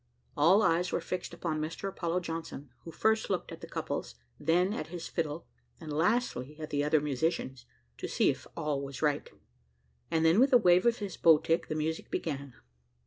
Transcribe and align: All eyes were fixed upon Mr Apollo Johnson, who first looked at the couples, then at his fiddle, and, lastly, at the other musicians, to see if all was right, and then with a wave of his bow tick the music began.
All 0.35 0.63
eyes 0.63 0.91
were 0.91 0.99
fixed 0.99 1.31
upon 1.31 1.61
Mr 1.61 1.87
Apollo 1.87 2.21
Johnson, 2.21 2.71
who 2.85 2.91
first 2.91 3.29
looked 3.29 3.51
at 3.51 3.61
the 3.61 3.67
couples, 3.69 4.15
then 4.39 4.73
at 4.73 4.87
his 4.87 5.07
fiddle, 5.07 5.45
and, 5.79 5.93
lastly, 5.93 6.57
at 6.59 6.71
the 6.71 6.83
other 6.83 6.99
musicians, 6.99 7.67
to 7.99 8.07
see 8.07 8.31
if 8.31 8.47
all 8.57 8.81
was 8.81 9.03
right, 9.03 9.29
and 10.09 10.25
then 10.25 10.39
with 10.39 10.53
a 10.53 10.57
wave 10.57 10.87
of 10.87 10.97
his 10.97 11.17
bow 11.17 11.37
tick 11.37 11.67
the 11.67 11.75
music 11.75 12.09
began. 12.09 12.55